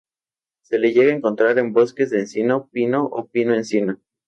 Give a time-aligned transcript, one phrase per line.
[0.63, 4.01] Se le llega a encontrar en bosques de encino, pino o pino-encino.